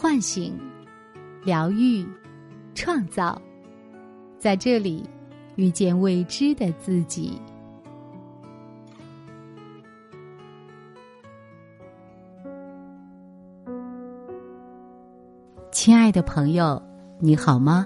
[0.00, 0.56] 唤醒、
[1.42, 2.06] 疗愈、
[2.72, 3.36] 创造，
[4.38, 5.02] 在这里
[5.56, 7.36] 遇见未知的自己。
[15.72, 16.80] 亲爱的朋友，
[17.18, 17.84] 你好吗？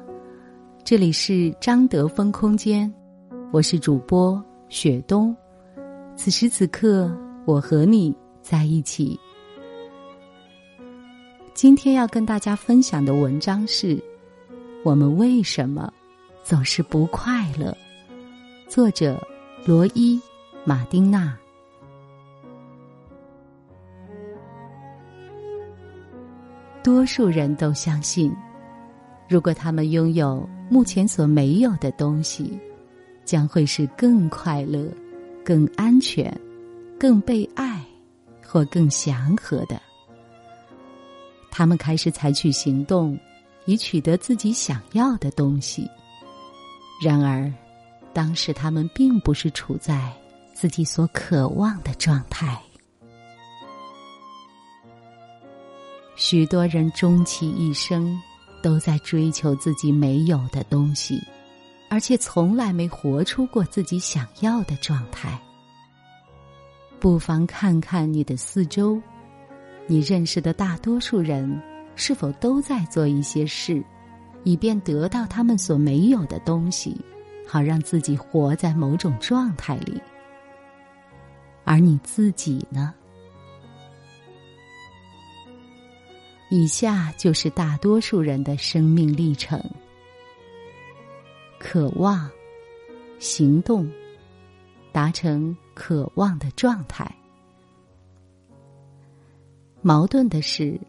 [0.85, 2.93] 这里是张德芬空间，
[3.51, 5.35] 我是主播雪冬。
[6.15, 7.11] 此时此刻，
[7.47, 9.19] 我和你在一起。
[11.63, 13.97] 今天要跟大家分享的文章是：
[14.83, 15.93] 我们为什么
[16.43, 17.73] 总是不快乐？
[18.67, 19.17] 作者
[19.65, 20.17] 罗伊·
[20.65, 21.39] 马丁娜。
[26.83, 28.35] 多数人都相信，
[29.29, 32.59] 如果他们拥有目前所没有的东西，
[33.25, 34.93] 将会是更快乐、
[35.45, 36.37] 更安全、
[36.99, 37.81] 更被爱
[38.45, 39.81] 或更祥和的。
[41.55, 43.17] 他们开始采取行动，
[43.67, 45.87] 以取得自己想要的东西。
[47.05, 47.53] 然而，
[48.15, 50.11] 当时他们并不是处在
[50.55, 52.59] 自己所渴望的状态。
[56.17, 58.19] 许多人终其一生
[58.63, 61.21] 都在追求自己没有的东西，
[61.91, 65.39] 而且从来没活出过自己想要的状态。
[66.99, 68.99] 不妨看看你的四周。
[69.87, 71.61] 你认识的大多数人，
[71.97, 73.85] 是否都在做一些事，
[74.45, 76.99] 以便得到他们所没有的东西，
[77.47, 80.01] 好让自己活在某种状态里？
[81.65, 82.95] 而你自己呢？
[86.51, 89.59] 以下就是大多数人的生命历程：
[91.59, 92.31] 渴望、
[93.19, 93.91] 行动、
[94.93, 97.11] 达成渴望的状态。
[99.85, 100.81] 矛盾的是，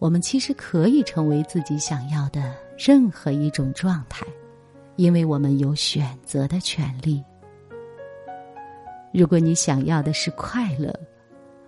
[0.00, 4.26] 我们其实可以成为自己想要的任何一种状态，
[4.96, 7.22] 因为我们有选择的权利。
[9.12, 10.92] 如果你想要的是快乐，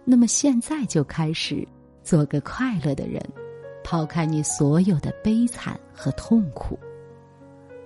[0.05, 1.67] 那么现在就开始
[2.03, 3.23] 做个快乐的人，
[3.85, 6.77] 抛开你所有的悲惨和痛苦。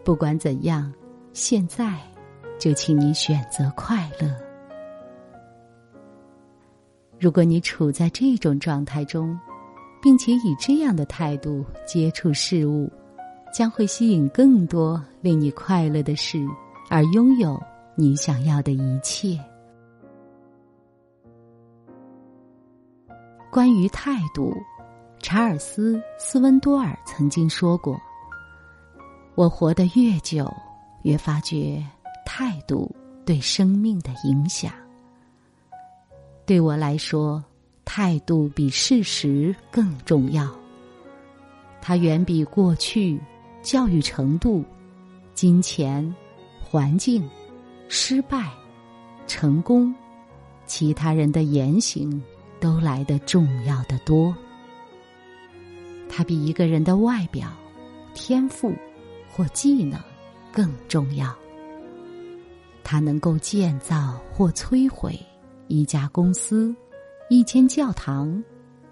[0.02, 0.90] 不管怎样，
[1.34, 1.98] 现在
[2.58, 4.34] 就请你选择快乐。
[7.22, 9.38] 如果你处在这种状态中，
[10.02, 12.90] 并且以这样的态度接触事物，
[13.54, 16.44] 将会吸引更多令你快乐的事，
[16.90, 17.62] 而拥有
[17.94, 19.38] 你想要的一切。
[23.52, 24.52] 关于态度，
[25.20, 27.96] 查尔斯·斯温多尔曾经说过
[29.36, 30.52] ：“我活得越久，
[31.04, 31.80] 越发觉
[32.26, 32.92] 态度
[33.24, 34.72] 对生命的影响。”
[36.52, 37.42] 对我来说，
[37.82, 40.54] 态度比事实更重要。
[41.80, 43.18] 它远比过去、
[43.62, 44.62] 教育程度、
[45.32, 46.14] 金钱、
[46.60, 47.26] 环境、
[47.88, 48.50] 失败、
[49.26, 49.94] 成功、
[50.66, 52.22] 其他人的言行
[52.60, 54.36] 都来得重要的多。
[56.06, 57.48] 它比一个人的外表、
[58.12, 58.74] 天赋
[59.30, 59.98] 或技能
[60.52, 61.34] 更重要。
[62.84, 65.18] 它能够建造或摧毁。
[65.72, 66.76] 一家公司，
[67.30, 68.44] 一间教堂，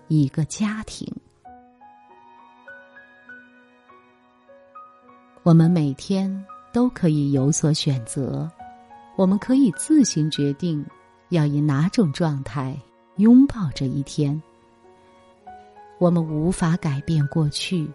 [0.09, 1.07] 一个家庭。
[5.43, 6.43] 我们每天
[6.73, 8.51] 都可以有所选择，
[9.15, 10.83] 我们可以自行决定
[11.29, 12.75] 要以哪种状态
[13.17, 14.43] 拥抱这一天。
[15.99, 17.87] 我们无法改变过去，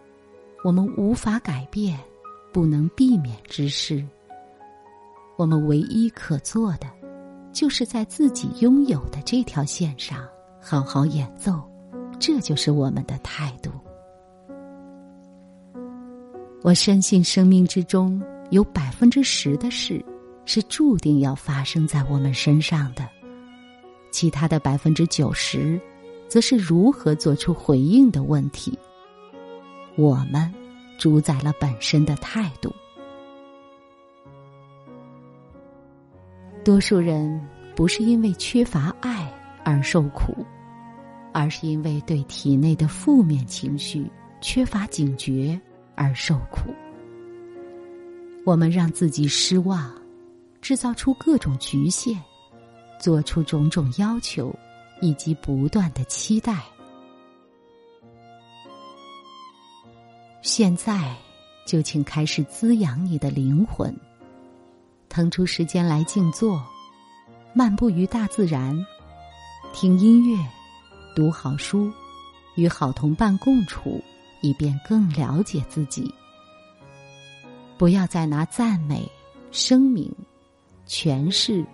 [0.64, 2.00] 我们无法改变
[2.54, 4.06] 不能避免之事。
[5.38, 6.88] 我们唯一可做的。
[7.56, 10.28] 就是在自己拥有的这条线上
[10.62, 11.64] 好好演奏，
[12.20, 13.72] 这就是我们的态度。
[16.62, 20.04] 我深信生命之中有百分之十的事
[20.44, 23.08] 是注定要发生在我们身上的，
[24.12, 25.80] 其他的百分之九十，
[26.28, 28.78] 则是如何做出回应的问题。
[29.96, 30.54] 我们
[30.98, 32.70] 主宰了本身的态度。
[36.66, 37.40] 多数人
[37.76, 39.32] 不是因为缺乏爱
[39.64, 40.44] 而受苦，
[41.32, 44.10] 而是因为对体内的负面情绪
[44.42, 45.62] 缺乏警觉
[45.94, 46.74] 而受苦。
[48.44, 49.94] 我们让自己失望，
[50.60, 52.18] 制造出各种局限，
[53.00, 54.52] 做出种种要求，
[55.02, 56.64] 以及不断的期待。
[60.42, 61.16] 现在，
[61.68, 63.96] 就请开始滋养你的灵魂。
[65.10, 66.62] 腾出时间来静坐，
[67.54, 68.78] 漫步于大自然，
[69.74, 70.38] 听音乐，
[71.16, 71.92] 读好书，
[72.56, 74.04] 与好同伴共处，
[74.42, 76.14] 以便更了解自己。
[77.78, 79.10] 不要再拿赞美、
[79.52, 80.14] 声名、
[80.86, 81.66] 权势、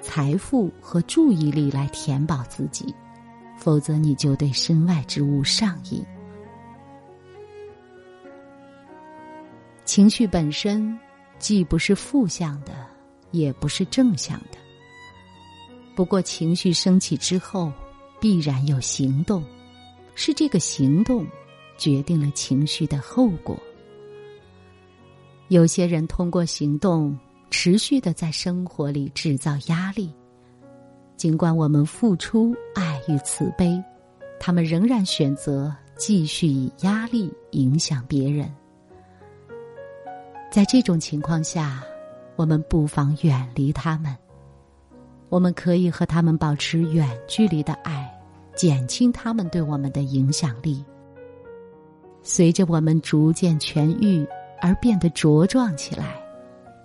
[0.00, 2.94] 财富和注意力来填饱自己，
[3.56, 6.04] 否则你就对身外之物上瘾。
[9.84, 10.98] 情绪本身
[11.44, 12.72] 既不是负向的，
[13.30, 14.56] 也不是正向的。
[15.94, 17.70] 不过，情绪升起之后，
[18.18, 19.44] 必然有行动，
[20.14, 21.26] 是这个行动
[21.76, 23.58] 决定了情绪的后果。
[25.48, 27.14] 有些人通过行动
[27.50, 30.10] 持续的在生活里制造压力，
[31.14, 33.78] 尽管我们付出爱与慈悲，
[34.40, 38.50] 他们仍然选择继续以压力影响别人。
[40.54, 41.82] 在这种情况下，
[42.36, 44.16] 我们不妨远离他们。
[45.28, 48.08] 我们可以和他们保持远距离的爱，
[48.54, 50.84] 减轻他们对我们的影响力。
[52.22, 54.24] 随着我们逐渐痊愈
[54.60, 56.22] 而变得茁壮起来，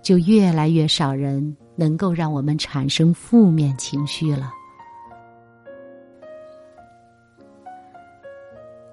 [0.02, 4.52] 就越来越少人能够让我们产生负面情绪了。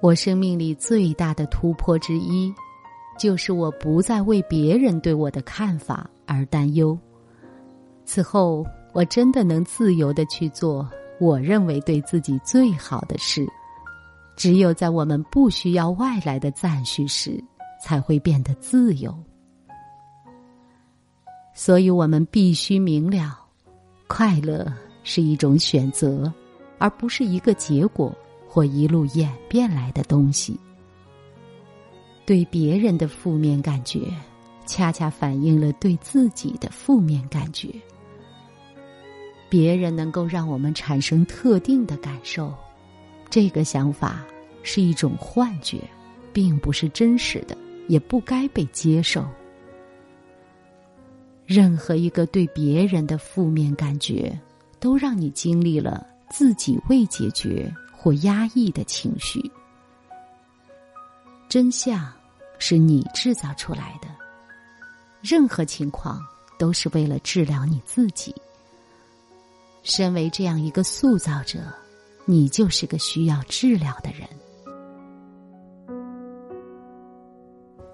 [0.02, 2.52] 我生命里最大的突破之一。
[3.19, 6.97] 就是我不再为别人对我的看法而担忧。
[8.05, 13.47] 此后，我真的能自由的去做我认为对自己最好的事。
[14.37, 17.43] 只有在我们不需要外来的赞许时，
[17.83, 19.17] 才会变得自由。
[21.55, 23.39] 所以我们必须明了，
[24.07, 24.71] 快乐
[25.03, 26.31] 是一种选择，
[26.79, 28.15] 而不是一个结果
[28.47, 30.61] 或一路演变来的东西。
[32.26, 34.12] 对别人的负面感觉，
[34.67, 37.69] 恰恰反映了对自己的负面感觉。
[39.49, 42.52] 别人能够让我们产生特定的感受，
[43.31, 44.25] 这个想法
[44.64, 45.78] 是一种幻觉，
[46.32, 47.56] 并不是真实的，
[47.87, 49.25] 也不该被接受。
[51.46, 54.37] 任何一个对别人的负面感觉，
[54.81, 59.40] 都让你经历了自己未解决或压抑的情绪。
[61.56, 62.12] 真相
[62.58, 64.08] 是你制造出来的。
[65.23, 66.20] 任何情况
[66.58, 68.35] 都是为了治疗你自己。
[69.82, 71.61] 身为这样一个塑造者，
[72.26, 74.29] 你就是个需要治疗的人。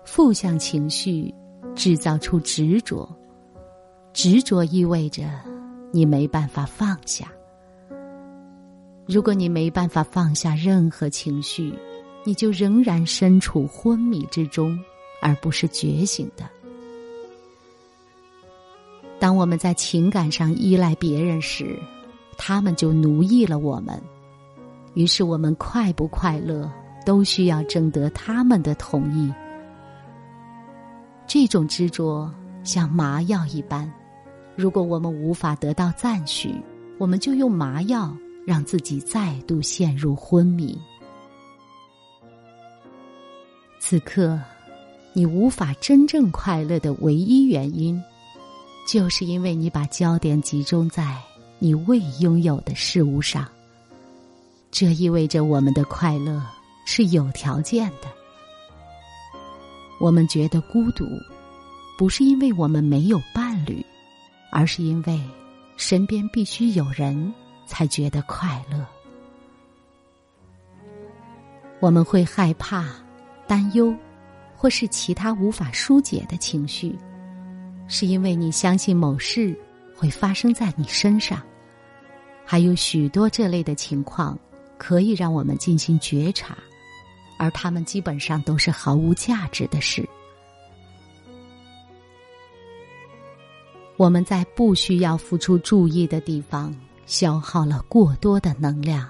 [0.05, 1.33] 负向情绪
[1.77, 3.09] 制造出执着，
[4.13, 5.23] 执着意味着
[5.93, 7.31] 你没办法放下。
[9.07, 11.73] 如果你没办法放下任何情绪，
[12.25, 14.79] 你就仍然身处昏迷之中，
[15.21, 16.49] 而不是觉醒的。
[19.19, 21.79] 当我们在情感上依赖别人时，
[22.37, 24.01] 他们就奴役了我们。
[24.95, 26.71] 于是，我们快不快乐
[27.07, 29.33] 都需要征得他们的同意。
[31.27, 32.31] 这种执着
[32.63, 33.91] 像麻药一般，
[34.55, 36.55] 如果我们无法得到赞许，
[36.99, 38.15] 我们就用麻药
[38.47, 40.79] 让自己再度陷入昏迷。
[43.85, 44.39] 此刻，
[45.13, 48.01] 你无法真正快乐的唯一原因，
[48.87, 51.19] 就是因为你把焦点集中在
[51.59, 53.45] 你未拥有的事物上。
[54.71, 56.41] 这意味着我们的快乐
[56.87, 58.07] 是有条件的。
[59.99, 61.05] 我们觉得孤独，
[61.99, 63.85] 不是因为我们没有伴侣，
[64.53, 65.21] 而是因为
[65.77, 67.35] 身边必须有人
[67.67, 68.87] 才觉得快乐。
[71.81, 72.87] 我们会害怕。
[73.53, 73.95] 担忧，
[74.57, 76.99] 或是其他无法疏解的情绪，
[77.87, 79.55] 是因为你相信某事
[79.95, 81.43] 会发生在你身上。
[82.47, 84.39] 还有许多这类的情况
[84.79, 86.57] 可以让我们进行觉察，
[87.37, 90.09] 而他们基本上都是毫无价值的事。
[93.99, 99.07] 我们在不需要付出注意的地方消耗了过多的能量。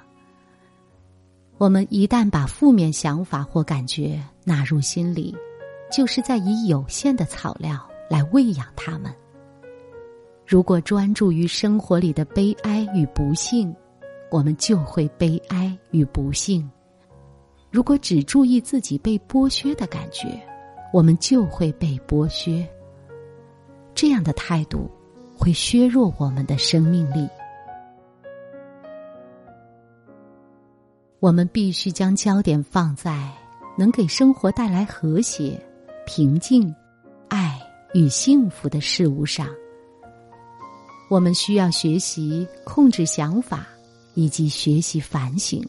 [1.62, 5.33] 我们一旦把负面想法或感觉纳入心里，
[5.92, 7.78] 就是在以有限的草料
[8.11, 9.14] 来喂养它们。
[10.45, 13.73] 如果专注于生活里的悲哀与不幸，
[14.28, 16.69] 我们就会悲哀与不幸；
[17.71, 20.37] 如果只注意自己被剥削的感觉，
[20.92, 22.69] 我们就会被剥削。
[23.95, 24.90] 这样的态度
[25.33, 27.28] 会削弱我们的生命力。
[31.23, 33.31] 我们必须将焦点放在
[33.79, 35.57] 能给生活带来和谐、
[36.05, 36.75] 平静、
[37.29, 37.62] 爱
[37.95, 39.47] 与幸福的事物上。
[41.09, 43.64] 我们需要学习控制想法，
[44.14, 45.64] 以及学习反省。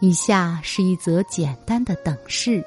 [0.00, 2.64] 以下是一则简单的等式。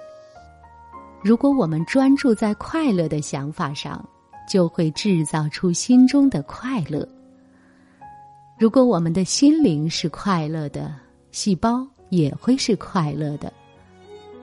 [1.22, 4.02] 如果我们专注在快乐的想法上，
[4.50, 7.06] 就会制造出心中的快乐。
[8.58, 10.96] 如果我们的心灵是快乐的，
[11.32, 13.52] 细胞也会是快乐的。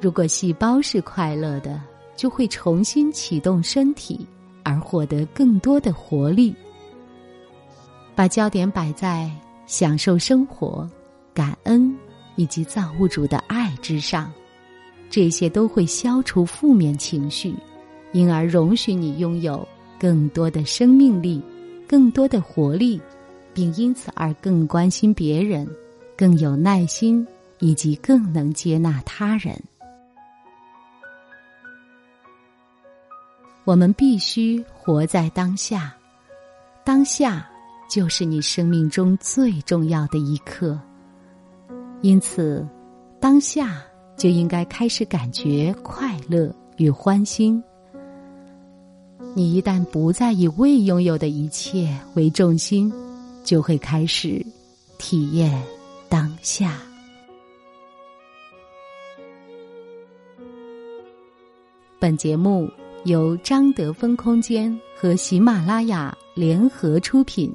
[0.03, 1.81] 如果细胞是快乐的，
[2.15, 4.27] 就会重新启动身体，
[4.65, 6.55] 而获得更多的活力。
[8.15, 9.31] 把焦点摆在
[9.67, 10.87] 享受生活、
[11.33, 11.97] 感恩
[12.37, 14.31] 以及造物主的爱之上。
[15.09, 17.55] 这些都会消除负面情绪，
[18.13, 19.67] 因而容许你拥有
[19.99, 21.43] 更多的生命力、
[21.89, 23.01] 更多的活力，
[23.55, 25.69] 并因此而更关心别人、
[26.17, 27.27] 更有耐心
[27.59, 29.59] 以及更能接纳他人。
[33.65, 35.95] 我们必须活在当下，
[36.85, 37.49] 当下
[37.89, 40.79] 就是你生命中最重要的一刻。
[42.01, 42.67] 因此，
[43.21, 43.83] 当下。
[44.15, 47.61] 就应该开始感觉快乐与欢心。
[49.35, 52.93] 你一旦不再以未拥有的一切为重心，
[53.43, 54.45] 就会开始
[54.99, 55.63] 体验
[56.09, 56.81] 当下。
[61.99, 62.69] 本节目
[63.05, 67.55] 由张德芬空间和喜马拉雅联合出品，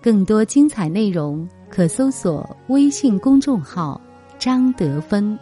[0.00, 4.00] 更多精彩内容可搜索微信公众号
[4.38, 5.38] “张德芬”。